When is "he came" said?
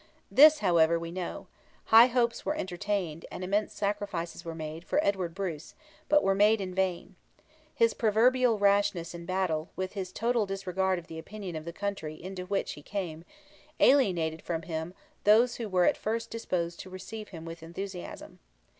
12.71-13.25